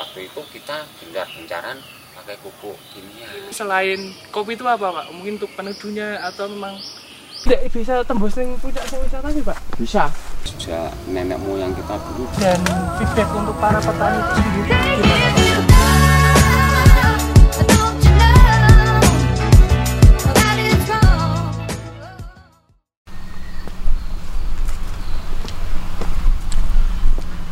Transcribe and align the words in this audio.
waktu 0.00 0.32
itu 0.32 0.40
kita 0.56 0.88
gencar-gencaran 0.96 1.76
pakai 2.16 2.36
pupuk 2.40 2.76
kimia 2.96 3.28
Selain 3.52 4.00
kopi 4.32 4.56
itu 4.56 4.64
apa 4.64 4.88
Pak? 4.88 5.06
Mungkin 5.12 5.36
untuk 5.36 5.52
peneduhnya 5.52 6.24
atau 6.24 6.48
memang 6.48 6.80
tidak 7.40 7.72
bisa 7.72 8.04
tembus 8.04 8.36
ning 8.36 8.52
puncak 8.60 8.84
wisata 8.88 9.28
sih 9.32 9.44
Pak? 9.44 9.58
bisa 9.80 10.12
sejak 10.44 10.92
nenek 11.08 11.40
moyang 11.40 11.72
kita 11.72 11.96
dulu 11.96 12.28
Dan 12.36 12.60
feedback 13.00 13.28
untuk 13.32 13.56
para 13.56 13.80
petani 13.80 14.20
itu 14.20 14.32
sendiri 14.36 15.39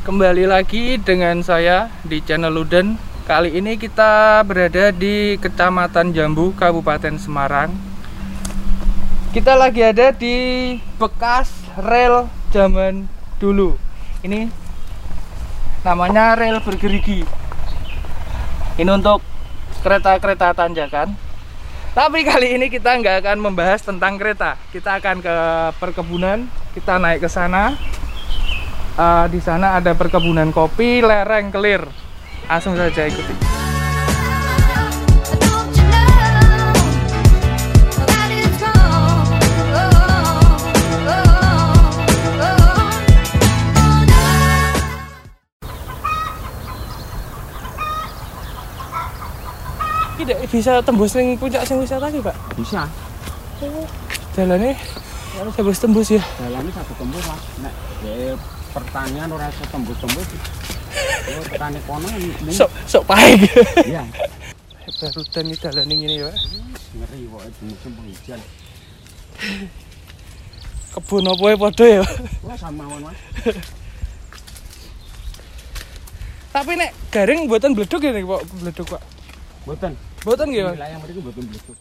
Kembali 0.09 0.49
lagi 0.49 0.97
dengan 0.97 1.45
saya 1.45 1.93
di 2.01 2.25
channel 2.25 2.49
Luden. 2.49 2.97
Kali 3.29 3.53
ini 3.53 3.77
kita 3.77 4.41
berada 4.41 4.89
di 4.89 5.37
Kecamatan 5.37 6.17
Jambu, 6.17 6.57
Kabupaten 6.57 7.21
Semarang. 7.21 7.69
Kita 9.37 9.53
lagi 9.53 9.85
ada 9.85 10.09
di 10.09 10.37
bekas 10.97 11.53
rel 11.77 12.25
zaman 12.49 13.05
dulu. 13.37 13.77
Ini 14.25 14.49
namanya 15.85 16.41
rel 16.41 16.65
bergerigi. 16.65 17.29
Ini 18.81 18.89
untuk 18.89 19.21
kereta-kereta 19.85 20.57
tanjakan. 20.57 21.13
Tapi 21.93 22.25
kali 22.25 22.57
ini 22.57 22.73
kita 22.73 22.97
nggak 22.97 23.29
akan 23.29 23.45
membahas 23.45 23.85
tentang 23.85 24.17
kereta. 24.17 24.57
Kita 24.73 25.05
akan 25.05 25.21
ke 25.21 25.37
perkebunan. 25.77 26.49
Kita 26.73 26.97
naik 26.97 27.21
ke 27.21 27.29
sana. 27.29 27.77
Eh, 28.99 29.27
di 29.31 29.39
sana 29.39 29.79
ada 29.79 29.95
perkebunan 29.95 30.51
kopi, 30.51 30.99
lereng 30.99 31.55
kelir. 31.55 31.87
Langsung 32.51 32.75
saja 32.75 33.07
ikuti. 33.07 33.31
Tidak 50.19 50.39
bisa 50.51 50.83
tembus 50.83 51.15
ning 51.15 51.39
puncak 51.39 51.63
sing 51.63 51.79
wisata 51.79 52.11
iki, 52.11 52.19
Pak. 52.19 52.35
bisa 52.59 52.91
Jalannya 54.35 54.75
tembus 55.55 55.79
tembus 55.79 56.09
ya. 56.11 56.23
jalannya 56.43 56.73
satu 56.75 56.93
tembus 56.99 57.23
mas 57.31 57.43
nek 57.63 57.75
pertanian 58.71 59.29
orang 59.29 59.49
iso 59.49 59.65
tembus-tembus 59.69 60.29
oh 61.29 61.45
petani 61.47 61.81
kono 61.85 62.09
ini 62.11 62.53
Sok 62.53 62.71
sok 62.87 63.05
pae. 63.05 63.37
iya 63.85 64.03
Baru 64.99 65.23
dan 65.31 65.47
ini 65.47 65.55
jalan 65.55 65.87
ini 65.87 66.19
ya. 66.19 66.33
Ngeri 66.97 67.29
kok 67.29 67.43
itu 67.45 67.63
musim 67.69 67.91
penghujan 67.95 68.41
Kebun 70.89 71.29
apa 71.29 71.45
ya 71.45 71.57
padha 71.57 71.87
ya. 71.87 72.03
wah 72.43 72.57
sama 72.57 72.83
mawon 72.83 73.07
mas 73.07 73.19
Tapi 76.49 76.73
nek 76.75 76.91
garing 77.13 77.45
buatan 77.47 77.77
bleduk 77.77 78.01
ya 78.01 78.11
nih, 78.11 78.25
Pak, 78.25 78.41
bleduk, 78.59 78.87
Pak. 78.89 79.03
boten 79.63 79.93
Buatan 80.25 80.47
nggih, 80.51 80.65
Pak. 80.65 80.75
wilayah 80.81 80.99
mereka 80.99 81.21
boten 81.23 81.45
bleduk 81.47 81.77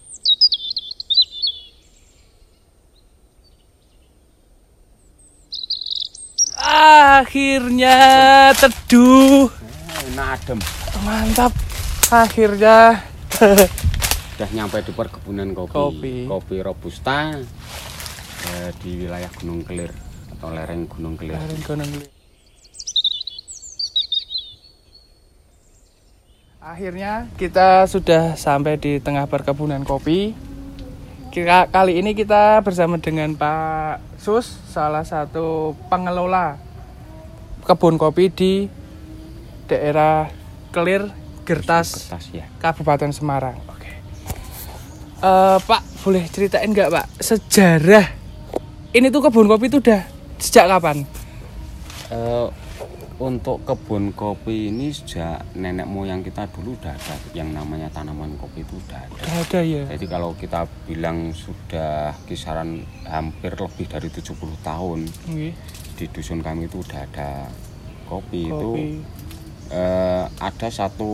Akhirnya 7.17 7.97
teduh. 8.53 9.49
enak 10.13 10.37
adem 10.37 10.59
Mantap. 11.01 11.49
Akhirnya 12.13 13.01
sudah 14.37 14.49
nyampe 14.53 14.85
di 14.85 14.93
perkebunan 14.93 15.49
kopi 15.57 16.29
Kopi. 16.29 16.57
robusta 16.61 17.33
eh, 18.53 18.69
di 18.85 19.01
wilayah 19.01 19.33
Gunung 19.33 19.66
Kelir 19.66 19.89
atau 20.38 20.53
lereng 20.53 20.85
Gunung 20.85 21.17
Kelir 21.17 21.41
Garing 21.41 21.63
Gunung 21.66 21.89
Geli. 21.89 22.07
Akhirnya 26.61 27.25
kita 27.41 27.89
sudah 27.89 28.38
sampai 28.38 28.77
di 28.77 29.01
tengah 29.01 29.25
perkebunan 29.25 29.81
kopi. 29.81 30.38
Kira 31.33 31.66
kali 31.66 31.97
ini 31.97 32.13
kita 32.13 32.61
bersama 32.61 33.01
dengan 33.01 33.33
Pak 33.33 34.22
Sus, 34.22 34.61
salah 34.69 35.01
satu 35.01 35.73
pengelola 35.89 36.66
kebun 37.67 38.00
kopi 38.00 38.31
di 38.31 38.53
daerah 39.67 40.31
Kelir, 40.72 41.11
Gertas, 41.44 42.07
kertas 42.07 42.25
ya 42.31 42.47
Kabupaten 42.63 43.11
Semarang. 43.11 43.59
Oke. 43.67 43.91
Eh, 45.19 45.57
Pak, 45.59 45.81
boleh 46.07 46.23
ceritain 46.31 46.72
nggak 46.72 46.88
Pak 46.88 47.06
sejarah 47.19 48.07
ini 48.95 49.11
tuh 49.11 49.19
kebun 49.19 49.51
kopi 49.51 49.67
itu 49.67 49.83
udah 49.83 50.01
sejak 50.39 50.72
kapan? 50.72 51.03
Eh, 52.07 52.47
untuk 53.17 53.66
kebun 53.66 54.13
kopi 54.13 54.69
ini 54.69 54.94
sejak 54.94 55.41
nenek 55.57 55.89
moyang 55.89 56.22
kita 56.22 56.45
dulu 56.53 56.77
udah 56.77 56.94
ada 56.94 57.16
yang 57.33 57.50
namanya 57.50 57.89
tanaman 57.89 58.38
kopi 58.38 58.61
itu 58.61 58.77
udah 58.77 58.97
ada. 59.01 59.17
Udah 59.17 59.35
ada 59.41 59.59
ya. 59.66 59.83
Jadi 59.89 60.06
kalau 60.06 60.38
kita 60.38 60.69
bilang 60.85 61.33
sudah 61.33 62.13
kisaran 62.29 62.85
hampir 63.09 63.57
lebih 63.57 63.89
dari 63.89 64.07
70 64.13 64.38
tahun 64.61 65.00
Nggih. 65.33 65.53
Di 65.97 66.06
dusun 66.08 66.40
kami 66.40 66.66
itu 66.66 66.80
udah 66.80 67.00
ada 67.03 67.50
kopi, 68.06 68.46
itu 68.46 68.53
Kopi. 68.72 68.88
eh, 69.69 70.24
ada 70.30 70.68
satu 70.69 71.12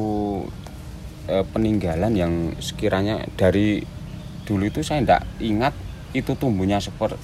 eh, 1.26 1.46
peninggalan 1.48 2.12
yang 2.12 2.34
sekiranya 2.60 3.24
dari 3.34 3.80
dulu 4.44 4.68
itu 4.68 4.80
saya 4.80 5.00
tidak 5.00 5.24
ingat 5.40 5.72
itu 6.12 6.36
tumbuhnya 6.36 6.78
seper, 6.78 7.16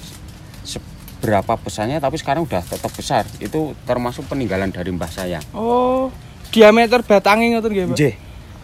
seberapa 0.64 1.54
besarnya 1.56 2.00
tapi 2.00 2.16
sekarang 2.16 2.44
udah 2.44 2.64
tetap 2.64 2.90
besar 2.90 3.28
itu 3.38 3.76
termasuk 3.84 4.26
peninggalan 4.26 4.72
dari 4.72 4.90
mbah 4.90 5.08
saya 5.08 5.44
Oh, 5.52 6.08
diameter 6.50 7.04
batangnya 7.04 7.60
ngoten 7.60 7.70
nggih, 7.70 7.86
Pak? 7.86 7.94
Nggih. 7.94 8.16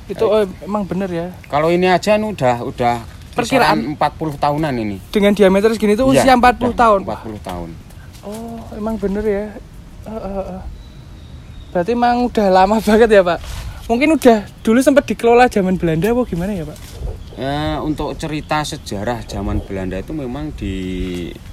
Itu 0.08 0.24
oh, 0.24 0.46
emang 0.62 0.86
bener 0.86 1.10
ya. 1.10 1.28
kalau 1.46 1.68
ini 1.68 1.86
aja 1.86 2.16
nih 2.16 2.30
udah 2.30 2.64
udah 2.64 2.96
Perkiraan? 3.36 3.98
kisaran 3.98 4.32
40 4.32 4.40
tahunan 4.40 4.74
ini 4.78 4.98
Dengan 5.10 5.34
diameter 5.34 5.68
segini 5.70 5.94
tuh 5.94 6.08
usia 6.08 6.24
Iya, 6.24 6.40
40 6.40 6.56
udah 6.64 6.72
tahun. 6.74 7.00
40 7.04 7.36
tahun 7.44 7.70
Oh, 8.26 8.58
emang 8.74 8.98
bener 8.98 9.22
ya. 9.22 9.46
Eh, 10.06 10.10
eh, 10.10 10.46
eh. 10.58 10.64
Berarti 11.70 11.94
emang 11.94 12.26
udah 12.26 12.48
lama 12.50 12.82
banget 12.88 13.10
ya, 13.14 13.22
Pak. 13.22 13.40
Mungkin 13.86 14.18
udah 14.18 14.50
dulu 14.66 14.82
sempat 14.82 15.06
dikelola 15.06 15.46
zaman 15.46 15.78
Belanda 15.78 16.10
apa 16.10 16.26
gimana 16.26 16.58
ya, 16.58 16.66
Pak? 16.66 16.78
Eh, 17.36 17.78
untuk 17.84 18.16
cerita 18.18 18.64
sejarah 18.64 19.22
zaman 19.28 19.62
Belanda 19.62 20.00
itu 20.00 20.16
memang 20.16 20.56
di 20.56 20.74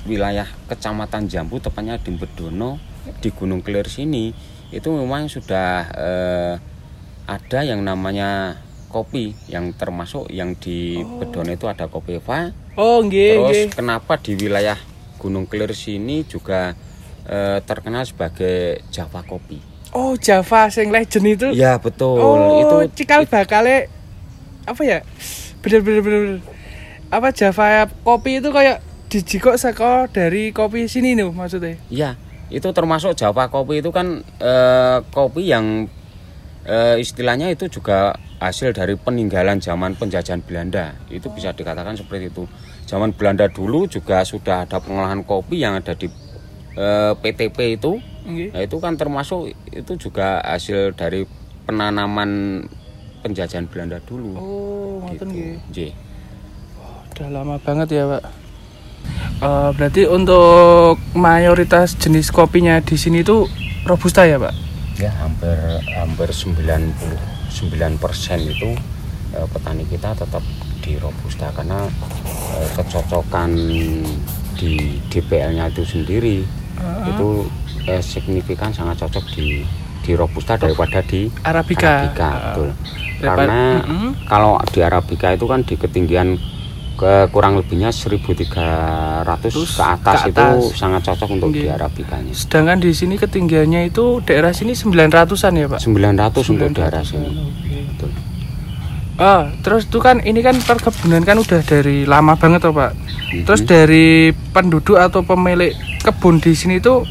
wilayah 0.09 0.49
Kecamatan 0.71 1.29
Jambu, 1.29 1.61
tepatnya 1.61 1.99
di 2.01 2.15
Bedono, 2.15 2.79
di 3.21 3.29
Gunung 3.35 3.61
Kelir 3.61 3.91
sini, 3.91 4.33
itu 4.73 4.89
memang 4.89 5.29
sudah 5.29 5.91
eh, 5.93 6.55
ada 7.27 7.61
yang 7.67 7.83
namanya 7.83 8.63
kopi, 8.89 9.35
yang 9.51 9.75
termasuk 9.75 10.31
yang 10.31 10.55
di 10.55 11.03
Bedono 11.03 11.51
itu 11.51 11.67
ada 11.67 11.91
kopi 11.91 12.17
Eva. 12.23 12.55
Oh, 12.79 13.03
nggih, 13.05 13.43
Terus 13.43 13.77
kenapa 13.77 14.17
di 14.23 14.39
wilayah 14.39 14.79
Gunung 15.23 15.47
Kelir 15.47 15.71
sini 15.79 16.27
juga 16.27 16.75
eh, 17.31 17.63
terkenal 17.63 18.03
sebagai 18.03 18.83
Java 18.91 19.23
kopi? 19.23 19.63
Oh, 19.95 20.19
Java 20.19 20.67
sing 20.67 20.91
legend 20.91 21.27
itu. 21.31 21.49
Ya 21.55 21.79
betul, 21.79 22.19
oh, 22.19 22.59
itu 22.59 22.99
cikal 22.99 23.31
bakale 23.31 23.87
apa 24.67 24.83
ya? 24.83 24.99
Bener 25.63 25.87
bener 25.87 26.03
bener. 26.03 26.21
bener. 26.27 26.41
Apa 27.13 27.31
Java 27.31 27.87
kopi 28.03 28.43
itu 28.43 28.51
kayak 28.51 28.83
dijikok 29.13 29.61
saka 29.61 30.09
dari 30.09 30.51
kopi 30.51 30.89
sini 30.89 31.13
nih 31.13 31.29
maksudnya. 31.29 31.77
Iya, 31.93 32.17
itu 32.49 32.65
termasuk 32.73 33.13
Java 33.15 33.53
kopi 33.53 33.85
itu 33.85 33.93
kan 33.93 34.25
eh, 34.41 34.99
kopi 35.13 35.53
yang 35.53 35.87
eh, 36.65 36.97
istilahnya 36.97 37.53
itu 37.53 37.69
juga 37.69 38.17
hasil 38.41 38.73
dari 38.73 38.97
peninggalan 38.97 39.61
zaman 39.61 39.95
penjajahan 40.01 40.41
Belanda. 40.41 40.97
Itu 41.13 41.29
bisa 41.31 41.53
dikatakan 41.53 42.01
seperti 42.01 42.33
itu. 42.33 42.49
Zaman 42.93 43.17
Belanda 43.17 43.49
dulu 43.49 43.89
juga 43.89 44.21
sudah 44.21 44.69
ada 44.69 44.77
pengolahan 44.77 45.25
kopi 45.25 45.65
yang 45.65 45.81
ada 45.81 45.97
di 45.97 46.13
eh, 46.77 47.13
PTP 47.17 47.81
itu. 47.81 47.97
Nggih. 48.29 48.53
Nah, 48.53 48.61
itu 48.61 48.77
kan 48.77 49.01
termasuk 49.01 49.57
itu 49.73 49.93
juga 49.97 50.45
hasil 50.45 50.93
dari 50.93 51.25
penanaman 51.65 52.63
penjajahan 53.25 53.65
Belanda 53.73 53.97
dulu. 54.05 54.37
Oh, 54.37 55.09
ngoten 55.09 55.33
nggih. 55.33 55.57
Nggih. 55.73 55.93
Udah 57.17 57.29
lama 57.33 57.57
banget 57.65 57.89
ya, 57.97 58.05
Pak. 58.05 58.23
Eh, 59.41 59.71
berarti 59.73 60.03
untuk 60.05 61.01
mayoritas 61.17 61.97
jenis 61.97 62.29
kopinya 62.29 62.77
di 62.85 63.01
sini 63.01 63.25
tuh 63.25 63.49
robusta 63.89 64.29
ya, 64.29 64.37
Pak? 64.37 64.73
ya 65.01 65.11
hampir 65.19 65.57
hampir 65.97 66.29
99 66.31 66.93
persen 67.99 68.39
itu 68.45 68.71
eh, 69.33 69.47
petani 69.49 69.83
kita 69.89 70.13
tetap 70.15 70.45
di 70.83 70.99
robusta 70.99 71.49
karena 71.51 71.87
eh, 72.53 72.69
kecocokan 72.73 73.51
di 74.53 74.73
DPL-nya 75.07 75.67
itu 75.69 75.83
sendiri 75.83 76.43
itu 77.05 77.29
eh, 77.85 78.03
signifikan 78.03 78.69
sangat 78.69 78.99
cocok 79.01 79.25
di 79.31 79.63
di 80.03 80.13
robusta 80.13 80.59
daripada 80.59 80.99
di 81.01 81.31
Arabica. 81.41 82.03
Arabica, 82.03 82.27
Ah. 82.27 82.39
betul. 82.45 82.69
Karena 83.23 83.79
Mm-mm. 83.81 84.27
kalau 84.27 84.59
di 84.67 84.83
Arabica 84.83 85.31
itu 85.31 85.47
kan 85.47 85.63
di 85.63 85.75
ketinggian 85.77 86.35
ke 86.93 87.31
kurang 87.31 87.55
lebihnya 87.57 87.89
1300 87.89 89.25
Terus 89.49 89.73
ke 89.73 89.85
atas, 89.85 90.19
ke 90.23 90.31
itu 90.31 90.43
atas. 90.43 90.75
sangat 90.75 91.03
cocok 91.05 91.29
untuk 91.33 91.49
di 91.51 91.65
Nggih. 91.65 91.75
Arabicanya. 91.75 92.33
Sedangkan 92.33 92.79
di 92.79 92.91
sini 92.91 93.15
ketinggiannya 93.17 93.89
itu 93.89 94.19
daerah 94.21 94.51
sini 94.51 94.73
900-an 94.73 95.53
ya, 95.57 95.67
Pak? 95.69 95.79
900 95.81 96.51
untuk 96.51 96.67
900-an, 96.67 96.75
daerah 96.75 97.03
sini. 97.03 97.31
Ah, 99.23 99.55
terus 99.63 99.87
itu 99.87 100.03
kan 100.03 100.19
ini 100.27 100.43
kan 100.43 100.59
perkebunan 100.59 101.23
kan 101.23 101.39
udah 101.39 101.63
dari 101.63 102.03
lama 102.03 102.35
banget 102.35 102.67
toh, 102.67 102.75
Pak. 102.75 102.91
Mhm. 102.99 103.47
Terus 103.47 103.63
dari 103.63 104.35
penduduk 104.51 104.99
atau 104.99 105.23
pemilik 105.23 105.71
kebun 106.03 106.43
di 106.43 106.51
sini 106.59 106.83
itu 106.83 107.07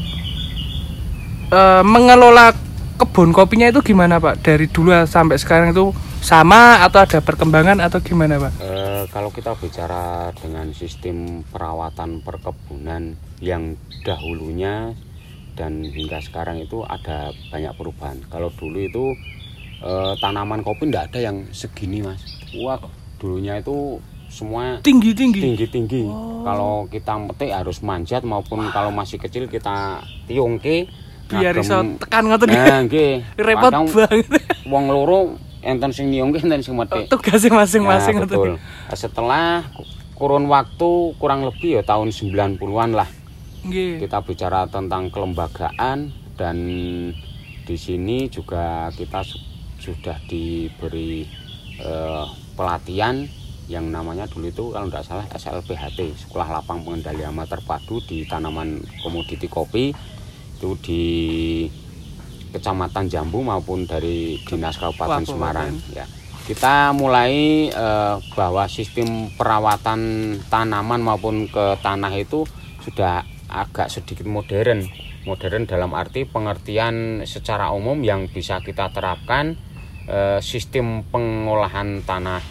eh, 1.48 1.80
mengelola 1.80 2.52
kebun 3.00 3.32
kopinya 3.32 3.72
itu 3.72 3.80
gimana, 3.80 4.20
Pak? 4.20 4.44
Dari 4.44 4.68
dulu 4.68 4.92
sampai 5.08 5.40
sekarang 5.40 5.72
itu 5.72 5.88
sama 6.20 6.84
atau 6.84 7.00
ada 7.00 7.24
perkembangan 7.24 7.80
atau 7.80 8.04
gimana, 8.04 8.36
Pak? 8.36 8.52
Eh, 8.60 9.02
kalau 9.08 9.32
kita 9.32 9.56
bicara 9.56 10.36
dengan 10.36 10.68
sistem 10.76 11.40
perawatan 11.48 12.20
perkebunan 12.20 13.16
yang 13.40 13.80
dahulunya 14.04 14.92
dan 15.56 15.80
hingga 15.80 16.20
sekarang 16.20 16.60
itu 16.60 16.84
ada 16.84 17.32
banyak 17.48 17.72
perubahan. 17.72 18.20
Kalau 18.28 18.52
dulu 18.52 18.84
itu 18.84 19.16
eh, 19.82 20.12
tanaman 20.16 20.62
kopi 20.62 20.86
tidak 20.86 21.10
ada 21.10 21.18
yang 21.22 21.36
segini 21.50 22.00
mas. 22.00 22.22
Wah 22.56 22.78
dulunya 23.18 23.58
itu 23.58 23.98
semua 24.26 24.80
Tinggi-tinggi. 24.80 25.40
tinggi-tinggi. 25.42 26.02
Oh. 26.06 26.40
Kalau 26.42 26.74
kita 26.86 27.20
metik 27.20 27.52
harus 27.52 27.78
manjat 27.80 28.22
maupun 28.22 28.64
kalau 28.70 28.88
masih 28.88 29.18
kecil 29.18 29.44
kita 29.44 30.00
tiungke. 30.24 30.88
Biar 31.28 31.52
iso 31.54 31.80
tekan 31.98 32.26
ngoten 32.26 32.48
ya. 32.48 32.64
Nah, 32.66 32.80
nggih. 32.82 33.24
Repot 33.36 33.68
Kadang 33.68 33.86
banget. 33.88 34.26
Wong 34.64 34.84
loro 34.86 35.36
enten 35.60 35.90
sing 35.90 36.08
niungke 36.08 36.40
enten 36.40 36.60
sing 36.60 36.74
metik. 36.74 37.08
Tugasnya 37.08 37.52
masing-masing 37.54 38.14
Nah, 38.14 38.24
ngoten. 38.24 38.36
betul. 38.36 38.52
Setelah 38.92 39.64
kurun 40.12 40.46
waktu 40.46 40.90
kurang 41.16 41.42
lebih 41.42 41.76
ya 41.76 41.82
tahun 41.82 42.08
90-an 42.08 42.94
lah 42.94 43.08
Nggih. 43.62 43.98
kita 44.00 44.22
bicara 44.22 44.64
tentang 44.66 45.10
kelembagaan 45.10 46.08
dan 46.34 46.56
di 47.62 47.76
sini 47.76 48.26
juga 48.26 48.86
kita 48.92 49.22
sudah 49.82 50.14
diberi 50.30 51.26
eh, 51.82 52.26
pelatihan 52.54 53.26
yang 53.70 53.90
namanya 53.90 54.26
dulu 54.26 54.46
itu 54.50 54.64
kalau 54.74 54.86
tidak 54.90 55.04
salah 55.06 55.26
SLPHT 55.32 56.14
Sekolah 56.26 56.60
Lapang 56.60 56.82
Pengendali 56.82 57.22
Hama 57.22 57.46
Terpadu 57.46 58.02
di 58.02 58.26
tanaman 58.26 58.78
komoditi 59.02 59.46
kopi. 59.46 59.90
Itu 60.58 60.78
di 60.78 61.02
Kecamatan 62.52 63.08
Jambu 63.08 63.40
maupun 63.40 63.88
dari 63.88 64.36
Dinas 64.44 64.76
Kabupaten 64.76 65.24
Kabupaten. 65.24 65.26
Semarang 65.26 65.72
ya. 65.90 66.04
Kita 66.42 66.92
mulai 66.92 67.66
eh, 67.70 68.16
bahwa 68.34 68.66
sistem 68.66 69.30
perawatan 69.34 70.00
tanaman 70.50 71.00
maupun 71.00 71.48
ke 71.48 71.80
tanah 71.80 72.12
itu 72.18 72.44
sudah 72.82 73.24
agak 73.48 73.88
sedikit 73.88 74.26
modern. 74.28 74.84
Modern 75.22 75.70
dalam 75.70 75.94
arti 75.94 76.26
pengertian 76.26 77.22
secara 77.30 77.70
umum 77.70 78.02
yang 78.02 78.26
bisa 78.26 78.58
kita 78.58 78.90
terapkan 78.90 79.54
sistem 80.40 81.06
pengolahan 81.06 82.02
tanah 82.02 82.42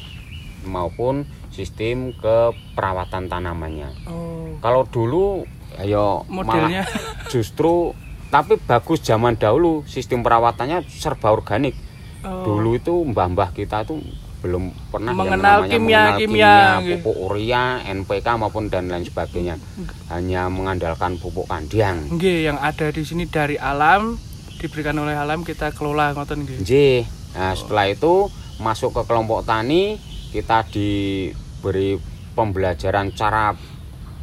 maupun 0.63 1.23
sistem 1.49 2.13
keperawatan 2.15 3.27
tanamannya 3.27 3.89
Oh, 4.05 4.55
kalau 4.59 4.85
dulu 4.85 5.43
ayo 5.77 6.23
modelnya 6.25 6.85
malah 6.85 7.27
justru 7.33 7.91
tapi 8.27 8.55
bagus 8.57 9.01
zaman 9.01 9.35
dahulu 9.35 9.83
sistem 9.83 10.21
perawatannya 10.21 10.87
serba 10.87 11.29
organik 11.29 11.75
oh, 12.21 12.45
dulu 12.45 12.75
itu 12.75 12.93
mbah-mbah 13.03 13.51
kita 13.51 13.83
tuh 13.83 13.99
belum 14.41 14.73
pernah 14.89 15.13
yang 15.13 15.21
Mengenal 15.21 15.55
namanya 15.59 15.69
kimia- 15.69 15.77
mengenal 16.01 16.17
kimia, 16.17 16.55
gitu. 16.81 16.89
pupuk 16.97 17.17
urea, 17.29 17.63
NPK 17.85 18.27
maupun 18.33 18.73
dan 18.73 18.89
lain 18.89 19.05
sebagainya. 19.05 19.61
Hanya 20.09 20.49
mengandalkan 20.49 21.21
pupuk 21.21 21.45
kandiang. 21.45 22.09
nggih 22.09 22.49
yang 22.49 22.57
ada 22.57 22.89
di 22.89 23.05
sini 23.05 23.29
dari 23.29 23.61
alam 23.61 24.17
diberikan 24.57 24.97
oleh 24.97 25.13
alam 25.13 25.45
kita 25.45 25.69
kelola 25.71 26.17
ngoten 26.17 26.41
nggih. 26.41 26.57
Nggih. 26.57 26.99
Nah, 27.31 27.55
setelah 27.55 27.87
itu 27.87 28.27
masuk 28.59 28.91
ke 28.93 29.01
kelompok 29.07 29.47
tani, 29.47 29.95
kita 30.31 30.67
diberi 30.67 31.95
pembelajaran 32.33 33.11
cara 33.11 33.55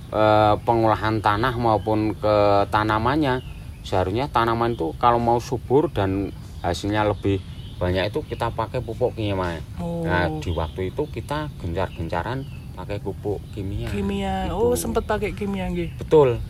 eh, 0.09 0.55
pengolahan 0.65 1.21
tanah 1.21 1.55
maupun 1.57 2.17
ke 2.17 2.37
tanamannya. 2.69 3.45
Seharusnya 3.85 4.29
tanaman 4.29 4.77
itu 4.77 4.93
kalau 5.01 5.17
mau 5.17 5.41
subur 5.41 5.89
dan 5.89 6.29
hasilnya 6.61 7.09
lebih 7.09 7.41
banyak 7.79 8.11
itu 8.11 8.21
kita 8.27 8.51
pakai 8.53 8.83
pupuk 8.83 9.15
kimia. 9.15 9.63
Oh, 9.79 10.03
Nah, 10.03 10.27
di 10.43 10.51
waktu 10.51 10.91
itu 10.91 11.07
kita 11.07 11.47
gencar-gencaran 11.63 12.43
pakai 12.75 12.99
pupuk 12.99 13.39
kimia. 13.55 13.89
kimia. 13.89 14.51
Itu. 14.51 14.55
Oh, 14.55 14.75
sempat 14.75 15.07
pakai 15.07 15.33
kimia 15.33 15.71
nggih. 15.71 15.95
Betul. 15.97 16.43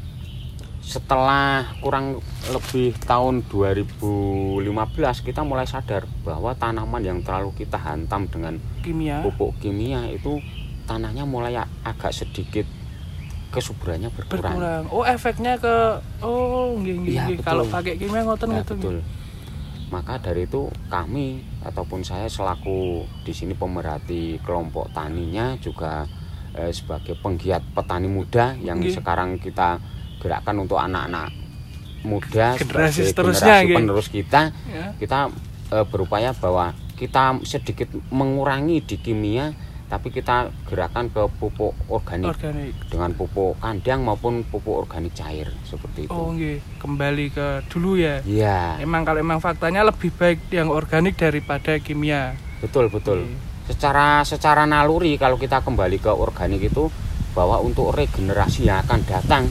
Setelah 0.89 1.69
kurang 1.85 2.25
lebih 2.49 2.97
tahun 3.05 3.45
2015 3.53 4.01
kita 5.21 5.45
mulai 5.45 5.69
sadar 5.69 6.09
bahwa 6.25 6.57
tanaman 6.57 7.05
yang 7.05 7.21
terlalu 7.21 7.53
kita 7.53 7.77
hantam 7.77 8.25
dengan 8.25 8.57
Kimia. 8.81 9.21
pupuk 9.21 9.61
kimia 9.61 10.09
itu 10.09 10.41
tanahnya 10.89 11.29
mulai 11.29 11.61
agak 11.85 12.17
sedikit 12.17 12.65
kesuburannya 13.53 14.09
berkurang. 14.17 14.57
berkurang. 14.57 14.85
Oh, 14.89 15.05
efeknya 15.05 15.61
ke 15.61 16.01
oh 16.25 16.81
nggih. 16.81 17.37
betul. 17.37 17.45
Kalau 17.45 17.65
pakai 17.69 18.01
kimia 18.01 18.25
ngoten 18.25 18.49
Ya, 18.49 18.65
betul. 18.65 19.05
Maka 19.93 20.17
dari 20.25 20.49
itu 20.49 20.73
kami 20.89 21.45
ataupun 21.69 22.01
saya 22.01 22.33
selaku 22.33 23.05
di 23.29 23.33
sini 23.37 23.53
pemerhati 23.53 24.41
kelompok 24.41 24.89
taninya 24.97 25.53
juga 25.61 26.09
eh, 26.57 26.73
sebagai 26.73 27.13
penggiat 27.21 27.61
petani 27.77 28.09
muda 28.09 28.57
yang 28.57 28.81
Nggih. 28.81 28.97
sekarang 28.97 29.37
kita 29.37 29.77
gerakkan 30.19 30.57
untuk 30.57 30.77
anak-anak 30.77 31.31
muda 32.01 32.55
Generasi 32.55 33.11
seterusnya, 33.11 33.43
generasi 33.59 33.65
nggih. 33.65 33.77
penerus 33.77 34.09
kita 34.09 34.43
Ya. 34.67 34.87
kita 34.97 35.19
eh, 35.69 35.85
berupaya 35.85 36.31
bahwa 36.33 36.71
kita 36.95 37.43
sedikit 37.43 37.91
mengurangi 38.09 38.81
di 38.81 38.97
kimia 38.97 39.51
tapi 39.85 40.13
kita 40.13 40.53
gerakan 40.69 41.09
ke 41.09 41.25
pupuk 41.35 41.73
organik 41.89 42.29
Organik. 42.29 42.77
dengan 42.87 43.09
pupuk 43.11 43.57
kandang 43.57 44.05
maupun 44.05 44.45
pupuk 44.45 44.85
organik 44.85 45.17
cair 45.17 45.49
seperti 45.65 46.05
itu. 46.05 46.13
Oh 46.13 46.29
nggih, 46.29 46.61
kembali 46.77 47.27
ke 47.33 47.47
dulu 47.67 47.97
ya. 47.97 48.21
Iya. 48.21 48.77
Emang 48.79 49.09
kalau 49.09 49.17
emang 49.17 49.41
faktanya 49.41 49.81
lebih 49.81 50.13
baik 50.13 50.53
yang 50.53 50.69
organik 50.69 51.17
daripada 51.17 51.81
kimia. 51.81 52.37
Betul 52.61 52.93
betul. 52.93 53.25
Oke. 53.25 53.73
Secara 53.73 54.21
secara 54.25 54.65
naluri 54.65 55.17
kalau 55.17 55.41
kita 55.41 55.65
kembali 55.65 55.97
ke 55.97 56.13
organik 56.13 56.69
itu 56.69 56.93
bahwa 57.33 57.57
untuk 57.59 57.89
regenerasi 57.89 58.69
yang 58.69 58.85
akan 58.85 59.01
datang 59.05 59.49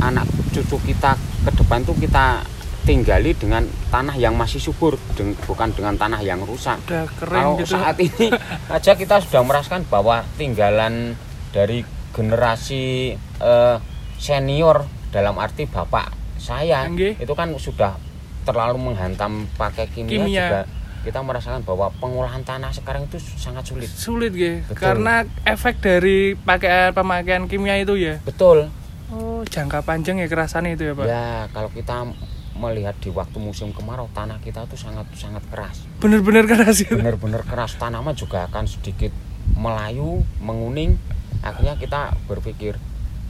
anak 0.00 0.24
cucu 0.50 0.76
kita 0.86 1.14
ke 1.16 1.50
depan 1.54 1.80
tuh 1.82 1.94
kita 1.94 2.42
tinggali 2.80 3.32
dengan 3.32 3.62
tanah 3.88 4.16
yang 4.16 4.34
masih 4.34 4.56
subur 4.58 4.96
deng- 5.14 5.36
bukan 5.44 5.68
dengan 5.70 5.94
tanah 5.94 6.20
yang 6.20 6.40
rusak. 6.40 6.80
Udah 6.82 7.06
kering 7.14 7.44
Kalau 7.44 7.54
gitu. 7.56 7.70
saat 7.70 7.96
ini 7.96 8.26
aja 8.74 8.92
kita 8.94 9.20
sudah 9.20 9.42
merasakan 9.44 9.84
bahwa 9.86 10.24
tinggalan 10.34 11.14
dari 11.50 11.84
generasi 12.10 13.14
eh, 13.38 13.76
senior 14.16 14.84
dalam 15.10 15.36
arti 15.36 15.64
bapak 15.64 16.12
saya 16.36 16.88
Nggih. 16.88 17.20
itu 17.20 17.32
kan 17.32 17.52
sudah 17.54 18.00
terlalu 18.42 18.90
menghantam 18.90 19.44
pakai 19.54 19.84
kimia, 19.86 20.08
Kimia. 20.08 20.40
juga 20.40 20.60
kita 21.00 21.20
merasakan 21.20 21.60
bahwa 21.60 21.88
pengolahan 21.96 22.40
tanah 22.40 22.72
sekarang 22.72 23.04
itu 23.04 23.16
sangat 23.20 23.64
sulit. 23.64 23.88
Sulit 23.88 24.32
Betul. 24.32 24.76
karena 24.76 25.24
efek 25.44 25.80
dari 25.80 26.32
pakaian 26.34 26.92
pemakaian 26.92 27.44
kimia 27.44 27.76
itu 27.76 27.96
ya. 27.96 28.20
Betul. 28.20 28.68
Oh, 29.10 29.42
jangka 29.44 29.82
panjang 29.82 30.18
ya 30.18 30.26
kerasannya 30.26 30.78
itu 30.78 30.86
ya, 30.86 30.94
Pak. 30.94 31.04
Ya, 31.04 31.26
kalau 31.50 31.70
kita 31.70 32.06
melihat 32.54 32.94
di 33.00 33.10
waktu 33.10 33.38
musim 33.38 33.72
kemarau 33.72 34.06
tanah 34.12 34.38
kita 34.38 34.68
tuh 34.68 34.76
sangat 34.76 35.08
sangat 35.16 35.40
keras. 35.48 35.82
Bener-bener 35.98 36.44
keras 36.44 36.84
itu. 36.84 36.92
benar-benar 36.92 37.42
keras 37.42 37.74
tanaman 37.74 38.12
juga 38.12 38.44
akan 38.46 38.68
sedikit 38.68 39.10
melayu 39.56 40.20
menguning 40.38 40.94
akhirnya 41.40 41.74
kita 41.74 42.00
berpikir 42.28 42.76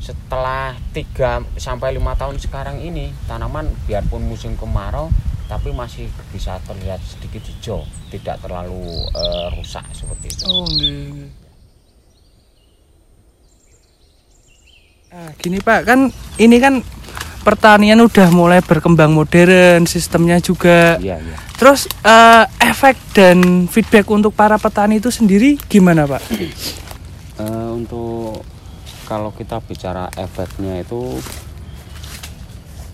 setelah 0.00 0.74
3 0.90 1.46
sampai 1.56 1.94
lima 1.94 2.18
tahun 2.18 2.36
sekarang 2.36 2.80
ini 2.80 3.14
tanaman 3.24 3.70
biarpun 3.86 4.24
musim 4.24 4.58
kemarau 4.58 5.12
tapi 5.46 5.70
masih 5.70 6.08
bisa 6.30 6.58
terlihat 6.64 6.98
sedikit 7.00 7.44
hijau 7.46 7.80
tidak 8.10 8.40
terlalu 8.40 8.82
eh, 9.12 9.48
rusak 9.54 9.86
seperti 9.92 10.26
itu 10.28 10.44
Oh, 10.44 10.66
nggih. 10.66 11.06
nggih. 11.06 11.30
Nah, 15.10 15.34
gini 15.36 15.58
Pak, 15.58 15.80
kan 15.84 16.06
ini 16.38 16.62
kan 16.62 16.86
pertanian 17.42 17.98
udah 17.98 18.30
mulai 18.30 18.62
berkembang 18.62 19.10
modern, 19.10 19.82
sistemnya 19.82 20.38
juga. 20.38 21.02
iya 21.02 21.18
iya 21.18 21.36
Terus 21.58 21.90
eh, 22.00 22.44
efek 22.62 22.94
dan 23.12 23.66
feedback 23.66 24.06
untuk 24.06 24.32
para 24.32 24.54
petani 24.54 24.96
itu 24.96 25.10
sendiri 25.10 25.58
gimana 25.66 26.06
Pak? 26.06 26.22
Eh, 26.30 26.48
untuk 27.74 28.46
kalau 29.04 29.34
kita 29.34 29.58
bicara 29.58 30.06
efeknya 30.14 30.78
itu 30.78 31.18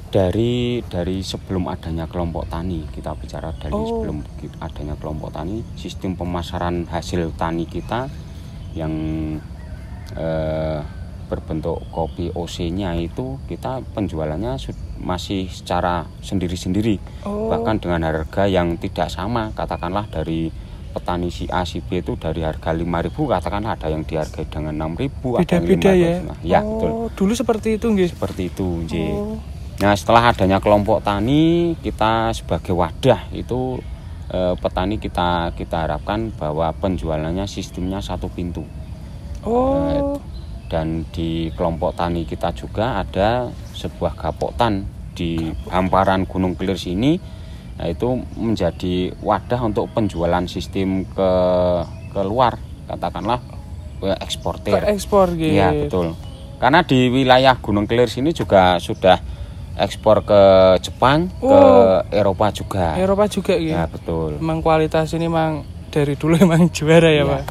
dari 0.08 0.80
dari 0.82 1.20
sebelum 1.20 1.68
adanya 1.68 2.08
kelompok 2.08 2.48
tani 2.48 2.88
kita 2.88 3.12
bicara 3.12 3.52
dari 3.52 3.76
Oh. 3.76 4.00
sebelum 4.00 4.24
adanya 4.58 4.96
kelompok 4.96 5.36
tani 5.36 5.60
sistem 5.76 6.16
pemasaran 6.16 6.88
hasil 6.88 7.36
tani 7.36 7.68
kita 7.68 8.08
yang 8.72 8.94
eh, 10.16 10.80
berbentuk 11.26 11.82
kopi 11.90 12.30
OC-nya 12.30 12.94
itu 12.96 13.36
kita 13.46 13.82
penjualannya 13.92 14.56
masih 14.96 15.50
secara 15.50 16.06
sendiri-sendiri 16.20 16.98
Oh. 17.22 17.50
bahkan 17.50 17.76
dengan 17.76 18.06
harga 18.06 18.46
yang 18.46 18.78
tidak 18.78 19.10
sama 19.10 19.50
katakanlah 19.52 20.06
dari 20.06 20.48
petani 20.90 21.28
si 21.28 21.44
A 21.52 21.68
si 21.68 21.84
B 21.84 22.00
itu 22.00 22.16
dari 22.16 22.40
harga 22.40 22.72
5.000 22.72 23.12
katakanlah 23.12 23.76
ada 23.76 23.92
yang 23.92 24.00
dihargai 24.00 24.48
dengan 24.48 24.72
6.000 24.96 25.36
ada 25.36 25.52
yang 25.52 25.66
Beda-beda 25.68 25.90
ya. 25.92 26.14
500. 26.24 26.24
Nah, 26.24 26.38
ya 26.40 26.60
oh, 26.62 26.68
betul 26.70 26.90
Dulu 27.12 27.32
seperti 27.36 27.68
itu 27.76 27.86
nggih. 27.92 28.08
seperti 28.16 28.42
itu 28.48 28.66
Nji. 28.80 29.04
Oh. 29.12 29.36
Nah 29.76 29.92
setelah 29.92 30.32
adanya 30.32 30.56
kelompok 30.56 31.04
tani 31.04 31.76
kita 31.84 32.32
sebagai 32.32 32.72
wadah 32.72 33.28
itu 33.30 33.76
eh, 34.32 34.54
petani 34.56 34.96
kita 34.96 35.52
kita 35.52 35.84
harapkan 35.84 36.32
bahwa 36.32 36.72
penjualannya 36.72 37.44
sistemnya 37.44 38.00
satu 38.00 38.32
pintu 38.32 38.64
Oh. 39.44 40.16
Dan 40.66 41.06
di 41.14 41.50
kelompok 41.54 41.94
tani 41.94 42.26
kita 42.26 42.50
juga 42.50 43.00
ada 43.00 43.46
sebuah 43.72 44.18
gapotan 44.18 44.82
di 45.14 45.38
hamparan 45.70 46.26
Gunung 46.26 46.58
Kelir 46.58 46.76
sini 46.76 47.16
nah, 47.78 47.86
itu 47.86 48.18
menjadi 48.36 49.14
wadah 49.22 49.60
untuk 49.64 49.88
penjualan 49.94 50.44
sistem 50.44 51.06
ke 51.06 51.30
keluar 52.12 52.58
katakanlah 52.86 53.40
ke 53.96 54.10
eksportir 54.20 54.76
Ke 54.76 54.92
ekspor 54.92 55.32
gitu. 55.34 55.56
Iya 55.56 55.72
betul. 55.72 56.12
Karena 56.56 56.80
di 56.84 57.08
wilayah 57.08 57.56
Gunung 57.60 57.88
Kelir 57.88 58.08
sini 58.08 58.32
juga 58.32 58.76
sudah 58.80 59.20
ekspor 59.76 60.24
ke 60.24 60.40
Jepang, 60.80 61.28
Oh. 61.44 61.52
ke 61.52 61.60
Eropa 62.16 62.48
juga. 62.48 62.96
Eropa 62.96 63.28
juga 63.28 63.60
gitu. 63.60 63.76
Ya 63.76 63.84
betul. 63.84 64.40
Emang 64.40 64.64
kualitas 64.64 65.12
ini 65.12 65.28
emang 65.28 65.64
dari 65.92 66.16
dulu 66.16 66.36
emang 66.46 66.68
juara 66.72 67.12
ya, 67.12 67.24
Iya. 67.24 67.24
Pak. 67.28 67.42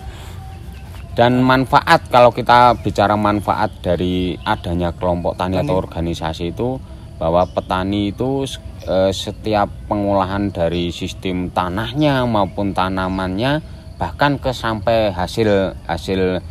Dan 1.15 1.39
manfaat 1.39 2.11
kalau 2.11 2.29
kita 2.29 2.75
bicara 2.83 3.15
manfaat 3.15 3.71
dari 3.79 4.35
adanya 4.43 4.91
kelompok 4.91 5.39
tani 5.39 5.63
atau 5.63 5.79
organisasi 5.79 6.51
itu 6.51 6.75
bahwa 7.15 7.47
petani 7.47 8.11
itu 8.11 8.43
eh, 8.83 9.15
setiap 9.15 9.71
pengolahan 9.87 10.51
dari 10.51 10.91
sistem 10.91 11.47
tanahnya 11.49 12.27
maupun 12.27 12.75
tanamannya 12.75 13.63
bahkan 13.95 14.35
ke 14.35 14.51
sampai 14.51 15.15
hasil 15.15 15.71
hasil 15.87 16.43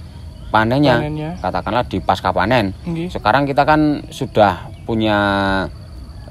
panennya, 0.48 0.96
Panennya. 0.96 1.30
katakanlah 1.44 1.84
di 1.84 2.00
pasca 2.00 2.32
panen 2.32 2.72
Nggih. 2.88 3.12
Sekarang 3.12 3.44
kita 3.44 3.68
kan 3.68 4.00
sudah 4.08 4.72
punya 4.88 5.18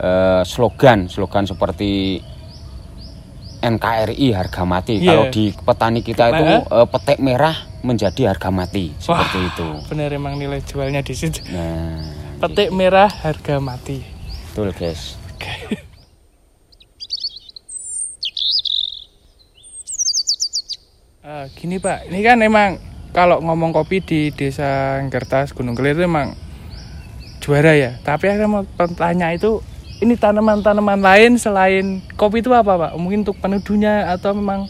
eh, 0.02 0.42
slogan, 0.42 1.06
slogan 1.06 1.46
seperti 1.46 2.18
NKRI 3.62 4.28
harga 4.34 4.66
mati. 4.66 4.98
Iya. 4.98 5.06
Kalau 5.06 5.26
di 5.30 5.54
petani 5.54 6.02
kita 6.02 6.34
itu 6.34 6.42
Nah. 6.42 6.66
eh, 6.82 6.88
petek 6.90 7.22
merah 7.22 7.56
menjadi 7.84 8.32
harga 8.32 8.50
mati 8.50 8.96
seperti 8.98 9.40
itu. 9.52 9.68
Bener 9.92 10.10
emang 10.16 10.40
nilai 10.40 10.64
jualnya 10.64 11.04
di 11.04 11.14
situ. 11.14 11.44
Nah, 11.52 12.00
Petik 12.40 12.72
merah 12.72 13.12
harga 13.12 13.60
mati. 13.60 14.04
betul 14.52 14.72
guys. 14.76 15.20
Ah, 21.24 21.46
gini 21.60 21.80
Pak, 21.80 22.08
ini 22.08 22.20
kan 22.24 22.40
emang 22.40 22.80
kalau 23.14 23.44
ngomong 23.44 23.76
kopi 23.76 24.00
di 24.02 24.32
desa 24.34 25.00
Gertas 25.12 25.52
Gunung 25.54 25.76
Kelir 25.76 26.00
itu 26.00 26.08
emang 26.08 26.34
juara 27.44 27.76
ya. 27.76 28.00
Tapi 28.02 28.32
saya 28.32 28.48
mau 28.48 28.64
bertanya 28.64 29.36
itu 29.36 29.60
ini 30.04 30.20
tanaman-tanaman 30.20 31.00
lain 31.00 31.40
selain 31.40 32.00
kopi 32.20 32.44
itu 32.44 32.52
apa 32.52 32.76
Pak? 32.76 32.92
Mungkin 33.00 33.24
untuk 33.28 33.40
peneduhnya 33.40 34.12
atau 34.12 34.36
memang 34.36 34.68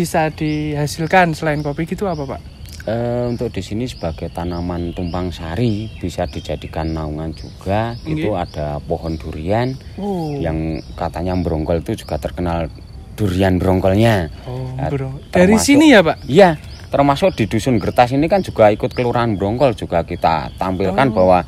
bisa 0.00 0.32
dihasilkan 0.32 1.36
selain 1.36 1.60
kopi 1.60 1.84
gitu 1.84 2.08
apa 2.08 2.24
Pak? 2.24 2.40
Eh, 2.82 3.24
untuk 3.28 3.52
di 3.52 3.60
sini 3.60 3.84
sebagai 3.84 4.32
tanaman 4.32 4.96
tumpang 4.96 5.28
sari 5.28 5.92
bisa 6.00 6.24
dijadikan 6.24 6.96
naungan 6.96 7.36
juga. 7.36 7.92
Nggih. 8.00 8.24
Itu 8.24 8.28
ada 8.32 8.80
pohon 8.80 9.20
durian 9.20 9.76
Oh, 9.94 10.32
yang 10.32 10.80
katanya 10.96 11.36
Brongkol 11.36 11.84
itu 11.84 11.92
juga 12.00 12.16
terkenal 12.16 12.72
durian 13.12 13.60
brongkolnya. 13.60 14.32
oh 14.48 14.72
Nah, 14.72 14.88
bro. 14.88 15.12
Dari 15.28 15.52
termasuk- 15.52 15.68
sini 15.68 15.92
ya 15.92 16.00
Pak? 16.00 16.16
Iya, 16.24 16.56
termasuk 16.88 17.36
di 17.36 17.44
dusun 17.44 17.76
Gertas 17.76 18.16
ini 18.16 18.24
kan 18.26 18.40
juga 18.40 18.72
ikut 18.72 18.96
kelurahan 18.96 19.36
Brongkol 19.36 19.76
juga 19.76 20.00
kita 20.02 20.48
tampilkan 20.56 21.12
Oh. 21.12 21.14
bahwa 21.14 21.38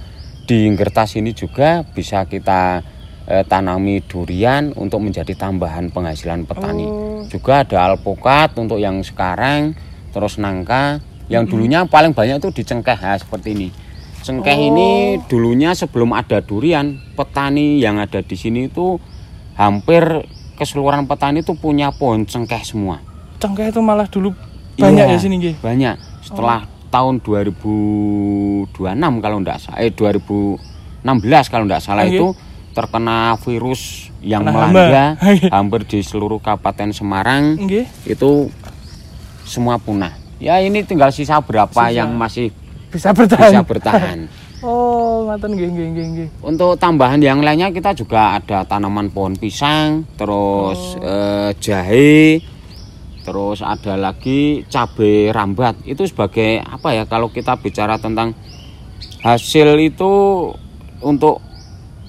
di 0.44 0.68
Gertas 0.76 1.16
ini 1.16 1.32
juga 1.32 1.80
bisa 1.82 2.28
kita 2.28 2.84
eh, 3.22 3.46
tanami 3.46 4.02
durian 4.02 4.74
untuk 4.74 4.98
menjadi 4.98 5.32
tambahan 5.32 5.88
penghasilan 5.88 6.42
petani. 6.42 6.84
Oh. 6.84 7.11
Juga 7.28 7.62
ada 7.62 7.92
alpukat 7.92 8.56
untuk 8.56 8.78
yang 8.78 9.02
sekarang, 9.02 9.74
terus 10.10 10.38
nangka. 10.38 10.98
Yang 11.26 11.54
dulunya 11.54 11.86
paling 11.86 12.12
banyak 12.12 12.38
itu 12.38 12.50
di 12.50 12.62
cengkeh 12.62 12.98
ya, 12.98 13.16
seperti 13.16 13.54
ini. 13.54 13.68
Cengkeh 14.22 14.54
Oh. 14.54 14.68
ini 14.70 14.88
dulunya 15.26 15.74
sebelum 15.74 16.14
ada 16.14 16.38
durian, 16.38 16.94
petani 17.14 17.82
yang 17.82 17.98
ada 17.98 18.22
di 18.22 18.36
sini 18.38 18.70
itu 18.70 19.00
hampir 19.54 20.02
keseluruhan 20.54 21.10
petani 21.10 21.42
itu 21.42 21.58
punya 21.58 21.90
pohon 21.90 22.22
cengkeh 22.22 22.62
semua. 22.62 23.02
Cengkeh 23.42 23.74
itu 23.74 23.80
malah 23.82 24.06
dulu 24.06 24.30
banyak 24.78 25.06
Iya, 25.10 25.14
ya 25.14 25.18
sini 25.18 25.34
nggih. 25.42 25.54
Banyak. 25.58 25.96
Setelah 26.22 26.64
tahun 26.88 27.18
2026 27.24 28.68
kalau 29.18 29.36
enggak 29.40 29.58
salah, 29.58 29.78
eh 29.80 29.90
2016 29.90 31.50
kalau 31.50 31.64
enggak 31.66 31.82
salah 31.82 32.04
Oke. 32.06 32.14
itu 32.14 32.26
terkena 32.72 33.36
virus 33.40 34.08
yang 34.20 34.42
Kena 34.42 34.52
melanda. 34.72 35.06
Oke. 35.20 35.48
hampir 35.54 35.80
di 35.84 36.00
seluruh 36.00 36.40
Kabupaten 36.40 36.90
Semarang 36.90 37.56
Nggih. 37.60 37.86
itu 38.08 38.48
semua 39.44 39.76
punah. 39.76 40.16
Ya 40.40 40.58
ini 40.58 40.82
tinggal 40.82 41.12
sisa 41.12 41.38
berapa 41.38 41.70
Sisa. 41.70 41.94
yang 41.94 42.10
masih 42.12 42.50
Bisa 42.88 43.12
bertahan. 43.12 43.52
bisa 43.52 43.62
bertahan. 43.62 44.18
Oh, 44.62 45.26
ngaten 45.26 45.58
nggih 45.58 45.74
nggih 45.74 45.86
nggih 45.90 46.06
nggih. 46.14 46.28
Untuk 46.38 46.78
tambahan 46.78 47.18
yang 47.18 47.42
lainnya 47.42 47.74
kita 47.74 47.98
juga 47.98 48.38
ada 48.38 48.62
tanaman 48.62 49.10
pohon 49.10 49.34
pisang, 49.34 50.06
terus 50.14 50.94
eh, 51.02 51.50
jahe, 51.58 52.38
terus 53.26 53.58
ada 53.58 53.98
lagi 53.98 54.62
cabai 54.70 55.34
rambat. 55.34 55.82
Itu 55.82 56.06
sebagai 56.06 56.62
apa 56.62 56.94
ya 56.94 57.10
kalau 57.10 57.34
kita 57.34 57.58
bicara 57.58 57.98
tentang 57.98 58.38
hasil 59.26 59.82
itu 59.82 60.12
untuk 61.02 61.42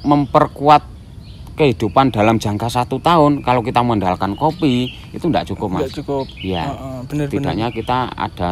memperkuat 0.03 0.83
kehidupan 1.53 2.10
dalam 2.10 2.38
jangka 2.38 2.67
satu 2.67 2.98
tahun. 2.98 3.41
Kalau 3.41 3.62
kita 3.62 3.79
mengandalkan 3.79 4.33
kopi 4.33 4.86
itu 5.10 5.25
tidak 5.27 5.45
cukup 5.48 5.67
mas. 5.69 5.79
Enggak 5.86 5.95
cukup. 6.01 6.25
Iya. 6.36 6.63
Heeh, 6.65 6.98
bener 7.05 7.25
bener. 7.25 7.31
Tidaknya 7.31 7.67
kita 7.69 7.98
ada 8.10 8.50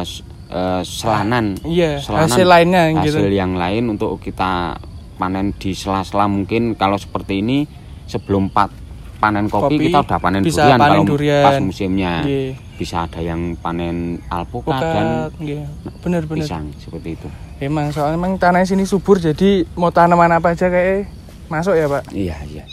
eh, 0.48 0.82
selanan 0.82 1.44
Iya, 1.62 1.98
selanan 1.98 2.28
hasil 2.28 2.46
lainnya 2.46 2.82
gitu. 3.00 3.18
hasil 3.18 3.28
yang 3.28 3.52
lain 3.54 3.88
untuk 3.88 4.16
kita 4.18 4.76
panen 5.14 5.54
di 5.54 5.72
sela-sela 5.72 6.26
mungkin 6.26 6.74
kalau 6.74 6.94
seperti 6.94 7.40
ini 7.40 7.64
sebelum 8.04 8.50
pat, 8.50 8.68
panen 9.16 9.46
kopi, 9.46 9.78
Kopi, 9.78 9.84
kita 9.86 10.02
udah 10.02 10.18
panen 10.18 10.42
bisa 10.42 10.66
durian 10.66 10.78
panen 10.78 10.98
kalau 10.98 11.04
durian. 11.08 11.42
pas 11.42 11.56
musimnya 11.56 12.12
Nggih. 12.20 12.50
bisa 12.74 13.06
ada 13.06 13.20
yang 13.22 13.54
panen 13.56 14.18
alpukat 14.26 14.76
dan 14.76 15.06
nggih. 15.38 15.62
Bener 16.02 16.22
bener. 16.26 16.42
pisang 16.42 16.74
seperti 16.76 17.14
itu 17.14 17.28
Emang 17.58 17.94
soalnya 17.94 18.18
emang 18.18 18.34
tanah 18.36 18.66
sini 18.66 18.82
subur 18.82 19.16
jadi 19.16 19.62
mau 19.72 19.88
tanaman 19.88 20.34
apa 20.34 20.52
aja 20.52 20.66
kayak 20.66 21.06
masuk 21.50 21.74
ya, 21.74 21.86
Pak. 21.90 22.10
iya 22.14 22.36
iya 22.46 22.64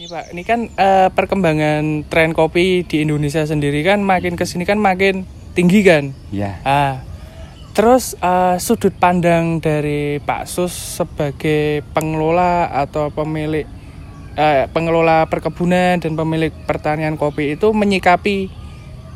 Ini 0.00 0.08
Pak, 0.08 0.32
ini 0.32 0.42
kan 0.48 0.60
eh, 0.80 1.08
perkembangan 1.12 2.08
tren 2.08 2.32
kopi 2.32 2.88
di 2.88 3.04
Indonesia 3.04 3.44
sendiri 3.44 3.84
kan 3.84 4.00
makin 4.00 4.32
ke 4.32 4.48
sini 4.48 4.64
kan 4.64 4.80
makin 4.80 5.28
tinggi 5.52 5.84
kan. 5.84 6.16
iya 6.32 6.56
Ah, 6.64 7.04
terus 7.76 8.16
eh, 8.16 8.56
sudut 8.62 8.96
pandang 8.96 9.60
dari 9.60 10.16
Pak 10.24 10.48
Sus 10.48 10.72
sebagai 10.72 11.84
pengelola 11.92 12.72
atau 12.72 13.12
pemilik 13.12 13.68
eh, 14.40 14.64
pengelola 14.72 15.28
perkebunan 15.28 16.00
dan 16.00 16.16
pemilik 16.16 16.54
pertanian 16.64 17.20
kopi 17.20 17.58
itu 17.60 17.68
menyikapi 17.68 18.48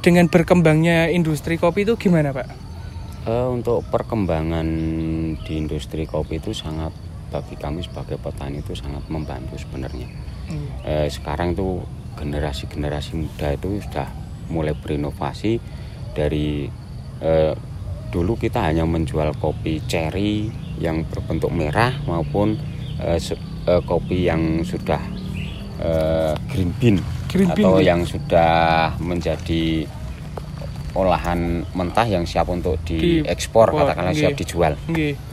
dengan 0.04 0.28
berkembangnya 0.28 1.08
industri 1.08 1.56
kopi 1.56 1.88
itu 1.88 1.96
gimana 1.96 2.36
Pak? 2.36 2.63
Eh, 3.24 3.48
untuk 3.48 3.88
perkembangan 3.88 4.68
di 5.48 5.52
industri 5.56 6.04
kopi 6.04 6.36
itu 6.36 6.52
sangat 6.52 6.92
bagi 7.32 7.56
kami 7.56 7.80
sebagai 7.80 8.20
petani 8.20 8.60
itu 8.60 8.76
sangat 8.76 9.00
membantu 9.08 9.56
sebenarnya 9.56 10.06
eh, 10.84 11.08
sekarang 11.08 11.56
itu 11.56 11.80
generasi-generasi 12.14 13.16
muda 13.16 13.56
itu 13.56 13.80
sudah 13.80 14.06
mulai 14.52 14.76
berinovasi 14.76 15.56
dari 16.12 16.68
eh, 17.18 17.52
dulu 18.12 18.36
kita 18.36 18.60
hanya 18.60 18.84
menjual 18.84 19.32
kopi 19.40 19.80
cherry 19.88 20.52
yang 20.76 21.08
berbentuk 21.08 21.48
merah 21.48 21.96
maupun 22.04 22.60
se- 23.16 23.40
eh, 23.64 23.82
kopi 23.82 24.28
yang 24.28 24.60
sudah 24.62 25.00
eh, 25.80 26.36
green 26.52 26.70
bean 26.76 27.00
Green 27.32 27.48
bean, 27.50 27.56
atau 27.56 27.80
gitu. 27.80 27.88
yang 27.88 28.00
sudah 28.04 28.94
menjadi 29.00 29.88
olahan 30.94 31.66
mentah 31.74 32.06
yang 32.06 32.24
siap 32.24 32.46
untuk 32.48 32.78
Di- 32.86 33.22
diekspor 33.26 33.74
Wah, 33.74 33.90
katakanlah 33.90 34.14
siap 34.14 34.38
dijual. 34.38 34.78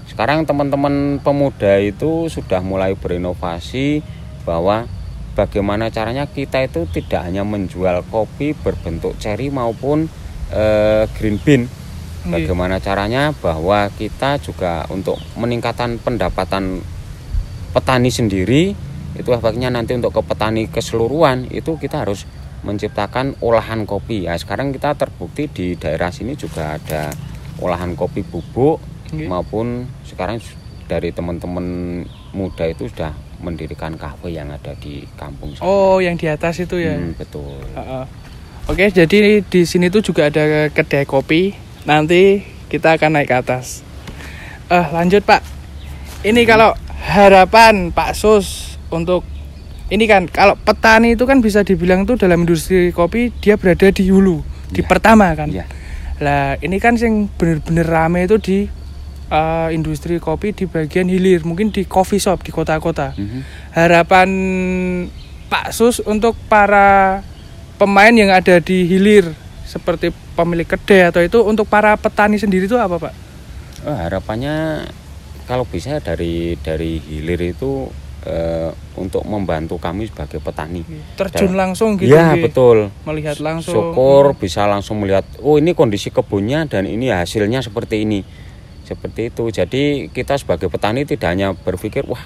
Sekarang 0.10 0.44
teman-teman 0.44 1.22
pemuda 1.22 1.80
itu 1.80 2.27
sudah 2.27 2.60
mulai 2.60 2.98
berinovasi 2.98 4.01
bahwa 4.44 4.89
bagaimana 5.38 5.88
caranya 5.94 6.27
kita 6.27 6.65
itu 6.65 6.89
tidak 6.89 7.24
hanya 7.24 7.46
menjual 7.48 8.03
kopi 8.10 8.58
berbentuk 8.58 9.15
cherry 9.22 9.48
maupun 9.53 10.10
eh, 10.51 11.06
green 11.15 11.38
bean. 11.39 11.70
Bagaimana 12.22 12.77
caranya 12.77 13.34
bahwa 13.34 13.89
kita 13.98 14.38
juga 14.38 14.86
untuk 14.94 15.18
meningkatkan 15.34 15.98
pendapatan 15.98 16.86
petani 17.74 18.13
sendiri 18.13 18.77
itu 19.18 19.30
efeknya 19.34 19.74
nanti 19.74 19.98
untuk 19.98 20.13
ke 20.13 20.22
petani 20.22 20.70
keseluruhan 20.70 21.50
itu 21.50 21.75
kita 21.82 22.06
harus 22.06 22.30
menciptakan 22.62 23.38
olahan 23.41 23.86
kopi. 23.89 24.30
Ya, 24.30 24.38
sekarang 24.38 24.74
kita 24.74 24.94
terbukti 24.94 25.50
di 25.50 25.68
daerah 25.77 26.13
sini 26.13 26.38
juga 26.38 26.77
ada 26.77 27.13
olahan 27.62 27.94
kopi 27.98 28.25
bubuk 28.25 28.82
Nggih. 29.13 29.27
maupun 29.30 29.86
sekarang 30.06 30.41
dari 30.86 31.13
teman-teman 31.15 32.01
muda 32.36 32.68
itu 32.68 32.88
sudah 32.89 33.15
mendirikan 33.41 33.98
kafe 33.98 34.38
yang 34.38 34.53
ada 34.53 34.77
di 34.77 35.08
kampung 35.18 35.58
sana. 35.58 35.65
Oh, 35.65 35.98
yang 35.98 36.15
di 36.15 36.30
atas 36.30 36.62
itu 36.62 36.77
ya. 36.77 36.94
Hmm, 36.94 37.18
betul. 37.18 37.58
Heeh. 37.74 38.06
Oke, 38.70 38.86
jadi 38.94 39.41
di 39.41 39.62
sini 39.65 39.89
tuh 39.89 40.06
juga 40.06 40.30
ada 40.30 40.70
kedai 40.70 41.10
kopi. 41.10 41.58
Nanti 41.89 42.46
kita 42.70 42.96
akan 42.96 43.18
naik 43.18 43.27
ke 43.34 43.36
atas. 43.41 43.82
Eh, 44.70 44.86
lanjut 44.94 45.25
Pak. 45.25 45.41
Ini 46.22 46.46
kalau 46.46 46.77
harapan 47.01 47.89
Pak 47.89 48.13
Sus 48.13 48.77
untuk 48.94 49.25
ini 49.91 50.07
kan 50.07 50.25
kalau 50.25 50.55
petani 50.55 51.13
itu 51.13 51.27
kan 51.27 51.43
bisa 51.43 51.62
dibilang 51.62 52.07
tuh 52.07 52.15
dalam 52.15 52.48
industri 52.48 52.89
kopi 52.89 53.29
dia 53.38 53.60
berada 53.60 53.91
di 53.91 54.07
hulu, 54.07 54.39
di 54.71 54.79
Iya. 54.79 54.88
pertama 54.88 55.27
kan. 55.36 55.51
Iya. 55.51 55.67
Lah, 56.21 56.55
ini 56.57 56.77
kan 56.77 56.95
yang 56.95 57.27
bener-bener 57.29 57.83
rame 57.83 58.24
itu 58.24 58.38
di 58.38 58.60
eh, 59.27 59.69
industri 59.71 60.19
kopi 60.19 60.51
di 60.51 60.67
bagian 60.67 61.07
hilir, 61.07 61.43
mungkin 61.43 61.71
di 61.71 61.88
coffee 61.88 62.19
shop 62.19 62.43
di 62.43 62.51
kota-kota 62.51 63.15
Mhm. 63.15 63.39
harapan 63.71 64.29
Pak 65.48 65.71
Sus 65.71 66.00
untuk 66.00 66.36
para 66.48 67.24
pemain 67.75 68.12
yang 68.12 68.27
ada 68.27 68.60
di 68.60 68.83
hilir 68.83 69.31
seperti 69.63 70.12
pemilik 70.36 70.67
kedai 70.67 71.07
atau 71.07 71.19
itu 71.19 71.39
untuk 71.43 71.63
para 71.63 71.95
petani 71.95 72.36
sendiri 72.36 72.67
itu 72.67 72.75
apa 72.75 73.00
Pak? 73.00 73.13
Oh, 73.81 73.95
harapannya 73.95 74.83
kalau 75.48 75.63
bisa 75.63 75.98
dari 75.98 76.60
dari 76.60 77.00
hilir 77.00 77.55
itu 77.55 77.88
eh, 78.25 78.70
untuk 78.98 79.25
membantu 79.25 79.82
kami 79.82 80.06
sebagai 80.06 80.38
petani. 80.38 80.86
Terjun 81.18 81.54
Dan- 81.54 81.58
langsung 81.58 81.90
gitu 81.98 82.13
Ya 82.13 82.34
nggih. 82.34 82.50
betul. 82.50 82.94
melihat 83.06 83.42
langsung. 83.42 83.94
Syukur 83.94 84.38
bisa 84.38 84.70
langsung 84.70 85.01
melihat 85.01 85.25
oh 85.42 85.58
ini 85.58 85.74
kondisi 85.74 86.13
kebunnya 86.13 86.70
dan 86.70 86.86
ini 86.86 87.10
hasilnya 87.10 87.66
seperti 87.66 88.06
ini. 88.06 88.22
Seperti 88.86 89.32
itu. 89.34 89.50
Jadi 89.50 90.12
kita 90.12 90.38
sebagai 90.38 90.70
petani 90.70 91.08
tidak 91.08 91.34
hanya 91.34 91.54
berpikir 91.56 92.06
wah 92.06 92.22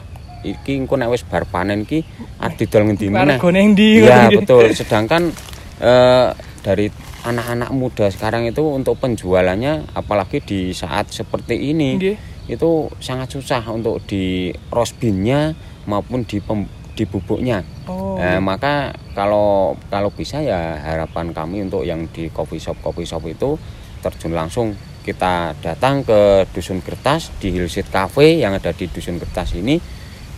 iki 0.45 0.77
engko 0.77 0.99
nek 0.99 1.09
wis 1.09 1.25
bar 1.25 1.47
panen 1.47 1.87
ki 1.87 2.05
arep 2.37 2.55
didol 2.59 2.85
ngendi 2.91 3.07
meneh. 3.09 3.37
Ngono 3.39 3.59
nggih. 3.73 3.95
betul. 4.43 4.69
Sedangkan 4.75 5.31
eh, 5.79 6.29
dari 6.59 6.87
anak-anak 7.25 7.69
muda 7.73 8.05
sekarang 8.13 8.45
itu 8.45 8.61
untuk 8.61 9.01
penjualannya 9.01 9.97
apalagi 9.97 10.45
di 10.45 10.59
saat 10.77 11.09
seperti 11.09 11.73
ini 11.73 11.97
itu 12.45 12.85
sangat 13.01 13.33
susah 13.33 13.65
untuk 13.73 14.05
di 14.05 14.53
roast 14.69 14.93
bean-nya 15.01 15.57
maupun 15.85 16.25
di 16.25 16.41
pem- 16.41 16.69
di 16.95 17.03
bubuknya. 17.03 17.61
Oh. 17.85 18.15
Eh, 18.15 18.39
maka 18.39 18.95
kalau 19.11 19.75
kalau 19.91 20.09
bisa 20.09 20.39
ya 20.39 20.79
harapan 20.79 21.35
kami 21.35 21.67
untuk 21.67 21.83
yang 21.83 22.07
di 22.09 22.31
coffee 22.31 22.59
shop 22.59 22.79
coffee 22.79 23.05
shop 23.05 23.23
itu 23.27 23.59
terjun 23.99 24.31
langsung 24.31 24.73
kita 25.03 25.53
datang 25.61 26.01
ke 26.01 26.49
dusun 26.55 26.81
kertas 26.81 27.29
di 27.37 27.53
Hillseed 27.53 27.91
Cafe 27.91 28.41
yang 28.41 28.57
ada 28.57 28.73
di 28.73 28.89
dusun 28.89 29.21
kertas 29.21 29.53
ini 29.53 29.77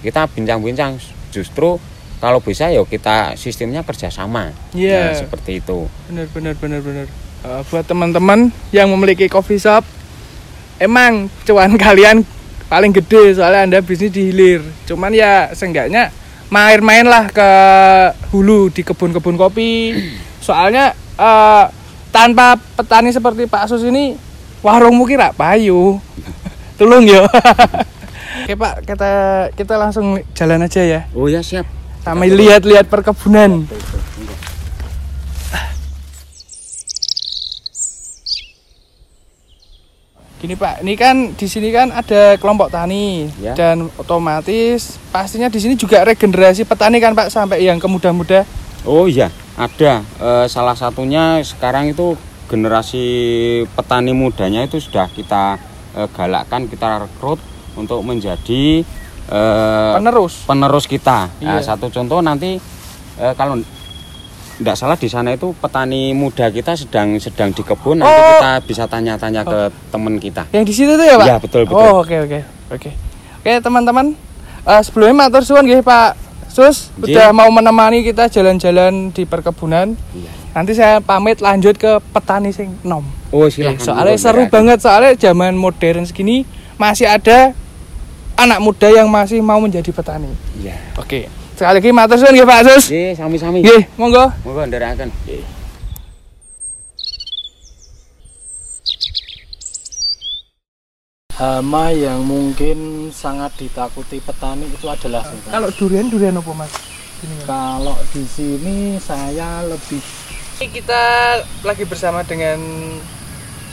kita 0.03 0.27
bincang-bincang 0.27 0.99
justru 1.31 1.79
kalau 2.17 2.41
bisa 2.41 2.67
ya 2.67 2.81
kita 2.83 3.37
sistemnya 3.37 3.85
kerjasama 3.85 4.51
Iya. 4.73 5.13
Nah, 5.13 5.15
seperti 5.15 5.61
itu 5.61 5.87
Bener 6.09 6.27
bener 6.33 6.53
bener 6.57 6.81
bener. 6.81 7.05
Eh, 7.45 7.61
buat 7.69 7.85
teman-teman 7.85 8.49
yang 8.73 8.89
memiliki 8.89 9.29
coffee 9.29 9.61
shop, 9.61 9.85
emang 10.81 11.29
cuan 11.45 11.77
kalian 11.77 12.25
paling 12.67 12.91
gede 12.91 13.35
soalnya 13.35 13.63
anda 13.67 13.79
bisnis 13.83 14.11
di 14.11 14.31
hilir. 14.31 14.61
Cuman 14.87 15.11
ya 15.15 15.51
seenggaknya 15.51 16.11
main-main 16.47 17.03
lah 17.03 17.27
ke 17.31 17.49
hulu 18.31 18.71
di 18.71 18.83
kebun-kebun 18.83 19.35
kopi. 19.35 19.95
Soalnya 20.47 20.95
eh, 21.19 21.65
tanpa 22.11 22.55
petani 22.55 23.11
seperti 23.11 23.51
Pak 23.51 23.67
Sus 23.67 23.83
ini 23.83 24.15
warungmu 24.63 25.03
kira 25.03 25.35
payu. 25.35 25.99
Tolong 26.79 27.03
yo. 27.03 27.25
Oke 28.47 28.53
Pak, 28.53 28.85
kita 28.85 29.11
kita 29.57 29.75
langsung 29.75 30.21
jalan 30.37 30.63
aja 30.63 30.79
ya. 30.85 31.09
oh 31.11 31.27
ya 31.27 31.41
siap 31.43 31.67
Sampai 32.07 32.31
lihat-lihat 32.31 32.87
perkebunan. 32.87 33.67
Gini 40.37 40.53
Pak, 40.53 40.85
ini 40.85 40.93
kan 40.93 41.33
di 41.33 41.49
sini 41.49 41.73
kan 41.73 41.89
ada 41.89 42.37
kelompok 42.37 42.69
tani 42.69 43.25
Ya. 43.41 43.57
dan 43.57 43.89
otomatis 43.97 45.01
pastinya 45.09 45.49
di 45.49 45.57
sini 45.57 45.73
juga 45.73 46.05
regenerasi 46.05 46.61
petani 46.61 47.01
kan 47.01 47.17
Pak 47.17 47.33
sampai 47.33 47.65
yang 47.65 47.81
ke 47.81 47.89
muda-muda. 47.89 48.45
Oh 48.85 49.09
iya, 49.09 49.33
ada. 49.57 50.05
Eh, 50.05 50.45
salah 50.45 50.77
satunya 50.77 51.41
sekarang 51.41 51.89
itu 51.89 52.13
generasi 52.45 53.03
petani 53.73 54.13
mudanya 54.13 54.61
itu 54.61 54.77
sudah 54.77 55.09
kita 55.09 55.57
eh, 55.97 56.07
galakkan, 56.13 56.69
kita 56.69 57.01
rekrut 57.01 57.41
untuk 57.73 58.05
menjadi 58.05 58.85
eh, 59.27 59.93
Penerus. 59.97 60.45
penerus 60.45 60.85
kita. 60.85 61.33
Nah, 61.41 61.57
Iya. 61.57 61.65
satu 61.65 61.89
contoh 61.89 62.21
nanti 62.21 62.61
eh, 63.17 63.33
kalau 63.33 63.57
tidak 64.57 64.75
salah 64.75 64.97
di 64.97 65.05
sana 65.05 65.29
itu 65.31 65.53
petani 65.53 66.11
muda 66.11 66.49
kita 66.49 66.73
sedang 66.73 67.17
sedang 67.17 67.53
di 67.53 67.61
kebun, 67.61 68.01
nanti 68.01 68.09
Oh. 68.09 68.31
kita 68.35 68.51
bisa 68.65 68.83
tanya-tanya 68.85 69.41
ke 69.41 69.59
teman 69.87 70.17
kita. 70.17 70.49
Yang 70.49 70.65
di 70.65 70.73
situ 70.73 70.91
tuh 70.93 71.05
ya 71.05 71.15
Pak? 71.15 71.25
Iya, 71.25 71.37
betul, 71.37 71.61
betul. 71.63 71.77
Oh 71.77 72.01
oke 72.01 72.15
oke 72.19 72.39
oke. 72.71 72.89
Oke 73.37 73.51
teman-teman, 73.59 74.17
Eh, 74.67 74.81
sebelumnya 74.83 75.15
matur 75.23 75.47
suwun 75.47 75.63
nggih 75.63 75.79
Pak 75.79 76.19
Sus 76.51 76.91
Nggih. 76.99 77.15
udah 77.15 77.31
mau 77.31 77.47
menemani 77.47 78.03
kita 78.03 78.27
jalan-jalan 78.27 79.15
di 79.15 79.23
perkebunan. 79.23 79.95
Iya. 80.11 80.31
Nanti 80.51 80.75
saya 80.75 80.99
pamit 80.99 81.39
lanjut 81.39 81.79
ke 81.79 82.03
petani 82.11 82.51
sing 82.51 82.75
nom. 82.83 82.99
Oh 83.31 83.47
silakan. 83.47 83.79
soalnya 83.79 84.19
seru 84.19 84.43
banget 84.51 84.83
soalnya 84.83 85.15
zaman 85.15 85.55
modern 85.55 86.03
segini 86.03 86.43
masih 86.75 87.07
ada 87.07 87.55
anak 88.35 88.59
muda 88.59 88.91
yang 88.91 89.07
masih 89.07 89.39
mau 89.39 89.63
menjadi 89.63 89.87
petani. 89.87 90.27
Iya. 90.59 90.75
Oke. 90.99 91.31
Sekali 91.57 91.81
lagi 91.81 91.89
matur 91.89 92.21
suwun 92.21 92.37
nggih 92.37 92.45
Pak 92.45 92.61
Sus. 92.69 92.85
Nggih, 92.93 93.17
sami-sami. 93.17 93.65
Nggih, 93.65 93.89
monggo. 93.97 94.29
Monggo 94.45 94.61
ndherekaken. 94.69 95.09
hama 101.37 101.93
yang 101.93 102.25
mungkin 102.25 103.09
sangat 103.13 103.53
ditakuti 103.61 104.17
petani 104.17 104.65
itu 104.65 104.89
adalah. 104.89 105.21
Kalau 105.45 105.69
durian 105.69 106.09
durian 106.09 106.41
apa 106.41 106.51
Mas? 106.53 106.73
Kalau 107.45 107.93
di 108.13 108.25
sini 108.25 108.97
saya 109.01 109.65
lebih 109.65 110.01
Ini 110.57 110.73
kita 110.73 111.01
lagi 111.61 111.85
bersama 111.85 112.25
dengan 112.25 112.57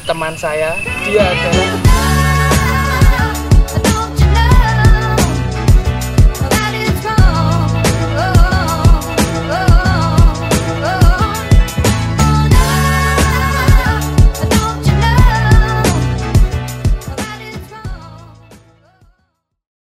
teman 0.05 0.37
saya. 0.37 0.77
Dia 1.09 1.25
adalah 1.25 2.04